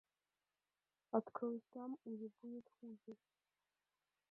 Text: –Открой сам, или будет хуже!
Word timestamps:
–Открой 1.11 1.61
сам, 1.73 1.95
или 2.05 2.31
будет 2.41 2.65
хуже! 2.79 3.17